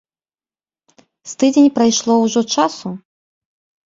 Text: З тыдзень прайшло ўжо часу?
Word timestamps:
З 1.31 1.35
тыдзень 1.43 1.67
прайшло 1.75 2.13
ўжо 2.23 2.41
часу? 2.57 2.89